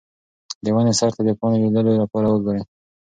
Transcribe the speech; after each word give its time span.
د 0.63 0.65
ونې 0.75 0.93
سر 0.99 1.09
ته 1.15 1.21
د 1.27 1.29
پاڼې 1.39 1.57
لیدو 1.63 1.93
لپاره 2.01 2.27
وګورئ. 2.29 2.61